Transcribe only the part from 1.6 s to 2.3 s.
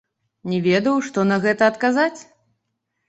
адказаць.